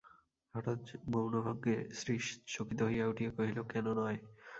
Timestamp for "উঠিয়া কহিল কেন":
3.07-3.85